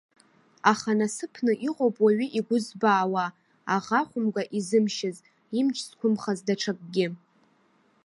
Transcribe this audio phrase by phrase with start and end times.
[0.71, 3.25] Аха, насыԥны, иҟоуп уаҩы игәы збаауа,
[3.75, 5.17] аӷа хәымга изымшьыз,
[5.59, 7.07] имч зқәымхаз даҽакгьы.